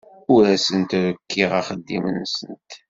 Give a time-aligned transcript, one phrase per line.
[0.33, 2.71] Ur asent-rekkiɣ axeddim-nsent.